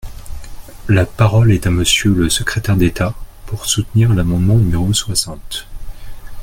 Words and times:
La 0.89 1.05
parole 1.05 1.51
est 1.51 1.67
à 1.67 1.69
Monsieur 1.69 2.11
le 2.15 2.27
secrétaire 2.27 2.75
d’État, 2.75 3.13
pour 3.45 3.67
soutenir 3.67 4.11
l’amendement 4.15 4.55
numéro 4.55 4.91
soixante. 4.93 5.67